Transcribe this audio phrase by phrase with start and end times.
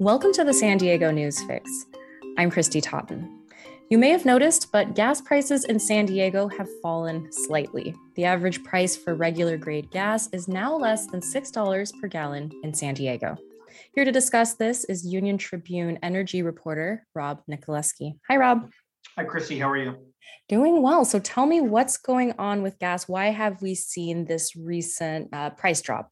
[0.00, 1.84] Welcome to the San Diego News Fix.
[2.38, 3.42] I'm Kristy Totten.
[3.90, 7.94] You may have noticed, but gas prices in San Diego have fallen slightly.
[8.14, 12.72] The average price for regular grade gas is now less than $6 per gallon in
[12.72, 13.36] San Diego.
[13.92, 18.14] Here to discuss this is Union Tribune energy reporter Rob Nikolewski.
[18.26, 18.70] Hi, Rob.
[19.18, 19.60] Hi, Kristy.
[19.60, 19.98] How are you?
[20.48, 21.04] Doing well.
[21.04, 23.06] So tell me what's going on with gas.
[23.06, 26.10] Why have we seen this recent uh, price drop?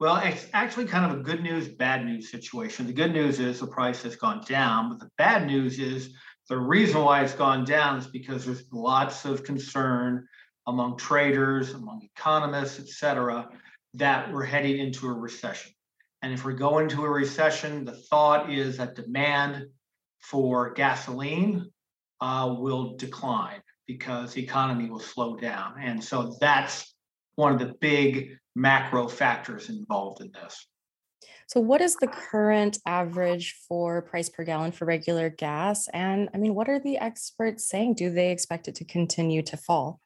[0.00, 2.86] Well, it's actually kind of a good news, bad news situation.
[2.86, 6.14] The good news is the price has gone down, but the bad news is
[6.48, 10.26] the reason why it's gone down is because there's lots of concern
[10.66, 13.50] among traders, among economists, et cetera,
[13.92, 15.70] that we're heading into a recession.
[16.22, 19.66] And if we go into a recession, the thought is that demand
[20.22, 21.70] for gasoline
[22.22, 25.74] uh, will decline because the economy will slow down.
[25.78, 26.94] And so that's
[27.34, 30.66] one of the big macro factors involved in this.
[31.46, 35.88] So, what is the current average for price per gallon for regular gas?
[35.88, 37.94] And I mean, what are the experts saying?
[37.94, 40.00] Do they expect it to continue to fall?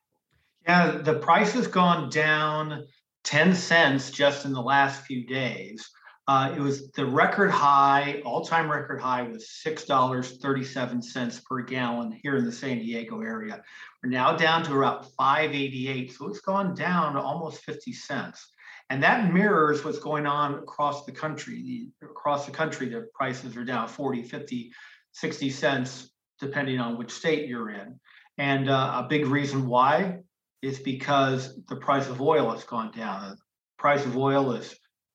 [0.66, 2.86] Yeah, the price has gone down
[3.24, 5.86] 10 cents just in the last few days.
[6.26, 11.60] Uh, it was the record high, all-time record high was six dollars thirty-seven cents per
[11.62, 13.62] gallon here in the San Diego area.
[14.02, 18.46] We're now down to about 588, so it's gone down to almost 50 cents.
[18.90, 21.62] And that mirrors what's going on across the country.
[21.62, 24.72] The, across the country, the prices are down 40, 50,
[25.12, 27.98] 60 cents, depending on which state you're in.
[28.36, 30.18] And uh, a big reason why
[30.60, 33.30] is because the price of oil has gone down.
[33.30, 33.36] The
[33.78, 34.74] price of oil is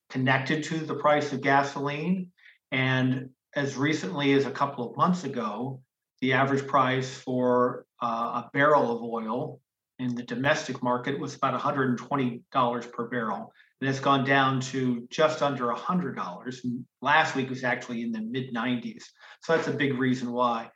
[0.10, 2.32] connected to the price of gasoline.
[2.72, 5.82] And as recently as a couple of months ago,
[6.22, 9.60] the average price for uh, a barrel of oil
[10.00, 13.54] in the domestic market was about $120 per barrel.
[13.82, 16.64] And it's gone down to just under $100.
[16.64, 19.04] And last week was actually in the mid 90s.
[19.42, 20.70] So that's a big reason why.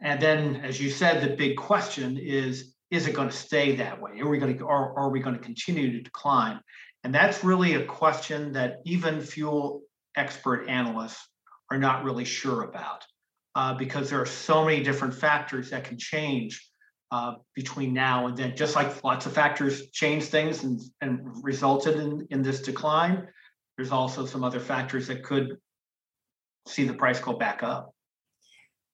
[0.00, 4.00] And then, as you said, the big question is is it going to stay that
[4.00, 4.18] way?
[4.20, 6.60] Are we going to, or are we going to continue to decline?
[7.04, 9.82] And that's really a question that even fuel
[10.16, 11.26] expert analysts
[11.70, 13.04] are not really sure about
[13.54, 16.66] uh, because there are so many different factors that can change
[17.10, 18.54] uh, between now and then.
[18.56, 23.26] Just like lots of factors change things and, and resulted in, in this decline,
[23.76, 25.56] there's also some other factors that could
[26.68, 27.94] see the price go back up.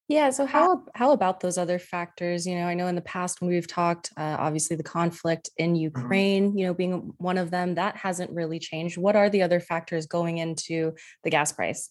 [0.08, 0.30] Yeah.
[0.30, 2.46] So how how about those other factors?
[2.46, 5.72] You know, I know in the past when we've talked, uh, obviously the conflict in
[5.72, 5.82] mm-hmm.
[5.82, 6.58] Ukraine, mm-hmm.
[6.58, 8.98] you know, being one of them, that hasn't really changed.
[8.98, 10.94] What are the other factors going into
[11.24, 11.90] the gas price?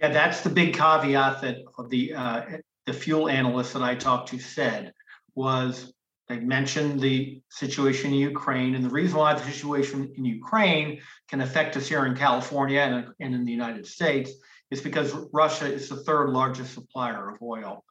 [0.00, 1.56] Yeah, that's the big caveat that
[1.88, 2.42] the uh,
[2.86, 4.92] the fuel analysts that I talked to said
[5.34, 5.92] was
[6.28, 11.40] they mentioned the situation in Ukraine, and the reason why the situation in Ukraine can
[11.40, 14.30] affect us here in California and, and in the United States
[14.70, 17.84] is because Russia is the third largest supplier of oil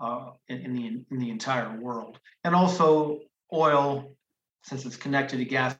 [0.00, 3.20] uh, in, in, the in the entire world, and also
[3.52, 4.16] oil,
[4.64, 5.74] since it's connected to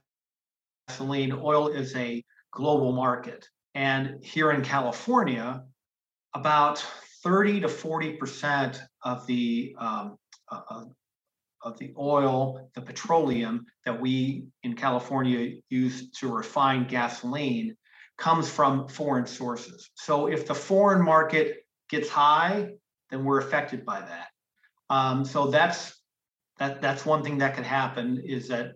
[0.88, 5.64] gasoline, oil is a global market, and here in California,
[6.34, 6.84] about
[7.22, 10.16] 30 to 40 percent of the um,
[10.50, 10.84] uh,
[11.62, 17.76] of the oil, the petroleum that we in California use to refine gasoline
[18.22, 19.90] comes from foreign sources.
[19.94, 22.68] So if the foreign market gets high,
[23.10, 24.28] then we're affected by that.
[24.90, 26.00] Um, so that's
[26.60, 28.74] that that's one thing that could happen is that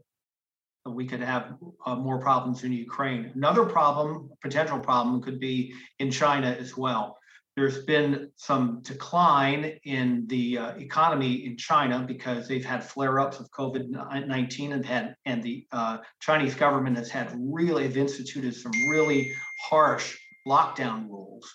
[0.85, 1.55] we could have
[1.87, 3.31] uh, more problems in Ukraine.
[3.37, 7.17] Another problem, potential problem, could be in China as well.
[7.57, 13.51] There's been some decline in the uh, economy in China because they've had flare-ups of
[13.51, 19.33] COVID-19 and had and the uh, Chinese government has had really have instituted some really
[19.71, 21.51] harsh lockdown rules.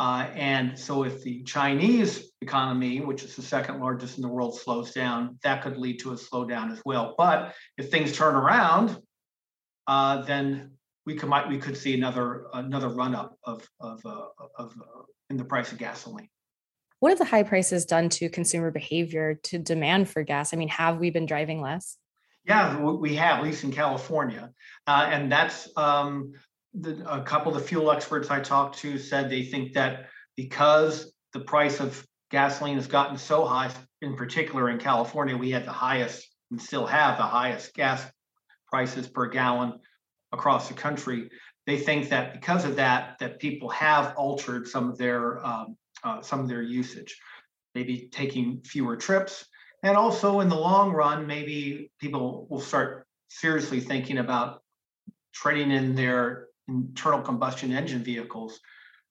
[0.00, 4.58] Uh, and so if the Chinese economy, which is the second largest in the world,
[4.58, 7.14] slows down, that could lead to a slowdown as well.
[7.16, 8.98] But if things turn around,
[9.86, 10.72] uh, then
[11.06, 14.26] we could might we could see another another run up of of uh,
[14.58, 16.28] of uh, in the price of gasoline.
[17.00, 20.54] What have the high prices done to consumer behavior to demand for gas?
[20.54, 21.98] I mean, have we been driving less?
[22.46, 24.50] Yeah, we have, at least in California,
[24.86, 26.32] uh, and that's um,
[26.74, 31.12] the, a couple of the fuel experts I talked to said they think that because
[31.32, 33.70] the price of gasoline has gotten so high,
[34.02, 38.04] in particular in California, we had the highest and still have the highest gas
[38.70, 39.78] prices per gallon
[40.34, 41.30] across the country.
[41.66, 46.20] They think that because of that, that people have altered some of their um, uh,
[46.20, 47.18] some of their usage,
[47.74, 49.46] maybe taking fewer trips,
[49.82, 54.62] and also in the long run, maybe people will start seriously thinking about
[55.32, 58.60] trading in their internal combustion engine vehicles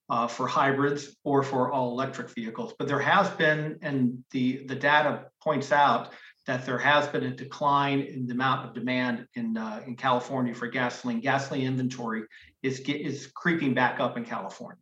[0.08, 2.74] uh, for hybrids or for all electric vehicles.
[2.78, 6.12] But there has been, and the, the data points out
[6.46, 10.54] that there has been a decline in the amount of demand in, uh, in California
[10.54, 11.20] for gasoline.
[11.20, 12.24] Gasoline inventory
[12.62, 14.78] is, is creeping back up in California.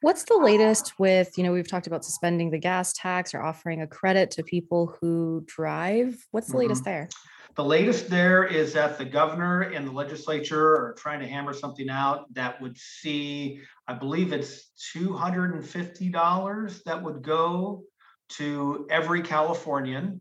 [0.00, 3.82] What's the latest with, you know, we've talked about suspending the gas tax or offering
[3.82, 6.24] a credit to people who drive.
[6.30, 6.60] What's the mm-hmm.
[6.60, 7.08] latest there?
[7.56, 11.90] The latest there is that the governor and the legislature are trying to hammer something
[11.90, 17.82] out that would see, I believe it's $250 that would go
[18.30, 20.20] to every Californian.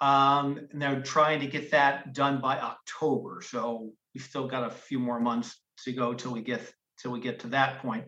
[0.00, 3.42] Um, and they're trying to get that done by October.
[3.42, 7.20] So we still got a few more months to go till we get till we
[7.20, 8.04] get to that point.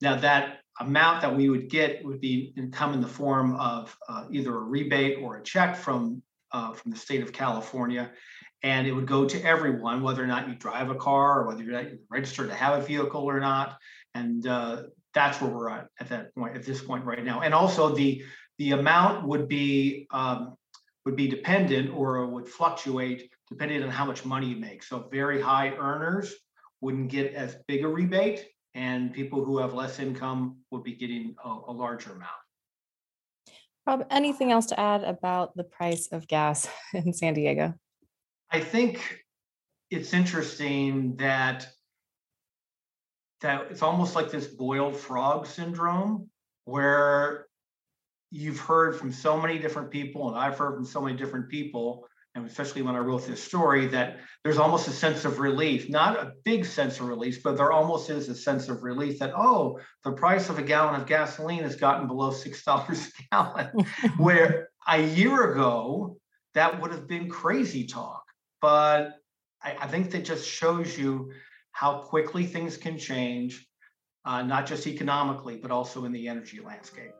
[0.00, 4.26] Now that amount that we would get would be come in the form of uh,
[4.30, 6.22] either a rebate or a check from
[6.52, 8.12] uh, from the state of California,
[8.62, 11.62] and it would go to everyone, whether or not you drive a car or whether
[11.62, 13.76] you're registered to have a vehicle or not.
[14.14, 17.40] And uh, that's where we're at at that point, at this point right now.
[17.40, 18.24] And also the
[18.58, 20.56] the amount would be um,
[21.06, 24.82] would be dependent or would fluctuate depending on how much money you make.
[24.82, 26.34] So very high earners
[26.80, 31.36] wouldn't get as big a rebate and people who have less income would be getting
[31.42, 32.30] a, a larger amount.
[33.86, 37.72] Rob, anything else to add about the price of gas in San Diego?
[38.50, 39.22] I think
[39.90, 41.68] it's interesting that
[43.42, 46.28] that it's almost like this boiled frog syndrome
[46.64, 47.46] where
[48.30, 52.06] you've heard from so many different people and I've heard from so many different people
[52.36, 56.18] and especially when I wrote this story, that there's almost a sense of relief, not
[56.18, 59.80] a big sense of relief, but there almost is a sense of relief that, oh,
[60.04, 63.86] the price of a gallon of gasoline has gotten below $6 a gallon,
[64.18, 66.18] where a year ago,
[66.52, 68.22] that would have been crazy talk.
[68.60, 69.14] But
[69.62, 71.32] I, I think that just shows you
[71.72, 73.66] how quickly things can change,
[74.26, 77.12] uh, not just economically, but also in the energy landscape.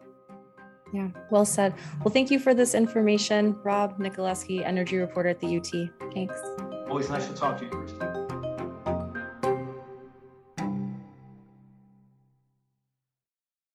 [0.97, 1.75] Yeah, well said.
[2.03, 5.91] Well, thank you for this information, Rob Nikolewski, energy reporter at the UT.
[6.15, 6.41] Thanks.
[6.89, 8.26] Always nice to talk to you, Christine.